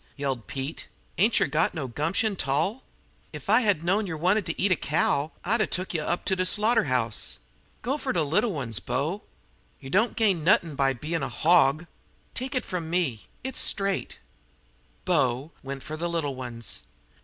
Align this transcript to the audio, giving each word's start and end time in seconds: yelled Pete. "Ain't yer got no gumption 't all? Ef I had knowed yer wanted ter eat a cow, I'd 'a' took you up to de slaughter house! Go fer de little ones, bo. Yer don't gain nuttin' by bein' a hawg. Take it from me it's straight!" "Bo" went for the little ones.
yelled 0.17 0.47
Pete. 0.47 0.87
"Ain't 1.19 1.39
yer 1.39 1.45
got 1.45 1.75
no 1.75 1.87
gumption 1.87 2.35
't 2.35 2.47
all? 2.49 2.81
Ef 3.35 3.47
I 3.51 3.59
had 3.61 3.83
knowed 3.83 4.07
yer 4.07 4.17
wanted 4.17 4.47
ter 4.47 4.53
eat 4.57 4.71
a 4.71 4.75
cow, 4.75 5.31
I'd 5.45 5.61
'a' 5.61 5.67
took 5.67 5.93
you 5.93 6.01
up 6.01 6.25
to 6.25 6.35
de 6.35 6.43
slaughter 6.43 6.85
house! 6.85 7.37
Go 7.83 7.99
fer 7.99 8.11
de 8.11 8.23
little 8.23 8.51
ones, 8.51 8.79
bo. 8.79 9.21
Yer 9.79 9.91
don't 9.91 10.15
gain 10.17 10.43
nuttin' 10.43 10.73
by 10.73 10.93
bein' 10.93 11.21
a 11.21 11.29
hawg. 11.29 11.85
Take 12.33 12.55
it 12.55 12.65
from 12.65 12.89
me 12.89 13.27
it's 13.43 13.59
straight!" 13.59 14.17
"Bo" 15.05 15.51
went 15.61 15.83
for 15.83 15.95
the 15.95 16.09
little 16.09 16.33
ones. 16.33 16.81